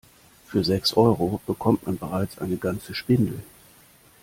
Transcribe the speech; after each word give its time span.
Für 0.47 0.63
sechs 0.63 0.97
Euro 0.97 1.41
bekommt 1.45 1.85
man 1.85 1.99
bereits 1.99 2.39
eine 2.39 2.57
ganze 2.57 2.95
Spindel. 2.95 3.43